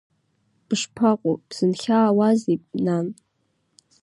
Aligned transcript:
Бышԥаҟоу, 0.67 1.35
бзынхьаауазеи, 1.47 2.57
нан? 2.85 3.07